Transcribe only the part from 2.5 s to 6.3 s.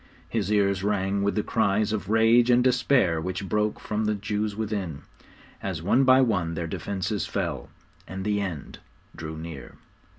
despair which broke from the Jews within, as one by